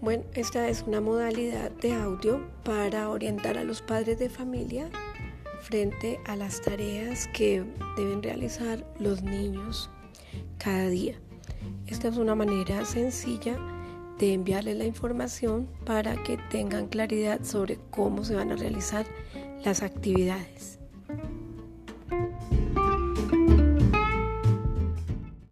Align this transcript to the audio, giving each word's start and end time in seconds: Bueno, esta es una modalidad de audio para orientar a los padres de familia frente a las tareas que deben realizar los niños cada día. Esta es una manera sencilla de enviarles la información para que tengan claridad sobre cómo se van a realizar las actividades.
Bueno, 0.00 0.22
esta 0.34 0.68
es 0.68 0.84
una 0.86 1.00
modalidad 1.00 1.72
de 1.72 1.92
audio 1.92 2.48
para 2.62 3.08
orientar 3.10 3.58
a 3.58 3.64
los 3.64 3.82
padres 3.82 4.20
de 4.20 4.30
familia 4.30 4.88
frente 5.60 6.20
a 6.24 6.36
las 6.36 6.62
tareas 6.62 7.28
que 7.34 7.64
deben 7.96 8.22
realizar 8.22 8.86
los 9.00 9.24
niños 9.24 9.90
cada 10.56 10.86
día. 10.86 11.16
Esta 11.88 12.08
es 12.08 12.16
una 12.16 12.36
manera 12.36 12.84
sencilla 12.84 13.58
de 14.20 14.34
enviarles 14.34 14.76
la 14.76 14.84
información 14.84 15.68
para 15.84 16.22
que 16.22 16.38
tengan 16.48 16.86
claridad 16.86 17.42
sobre 17.42 17.80
cómo 17.90 18.24
se 18.24 18.36
van 18.36 18.52
a 18.52 18.56
realizar 18.56 19.04
las 19.64 19.82
actividades. 19.82 20.77